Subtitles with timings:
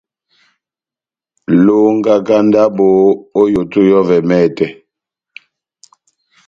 [1.65, 2.87] Longaka ndabo
[3.41, 4.67] ό yoto yɔ́vɛ mɛtɛ.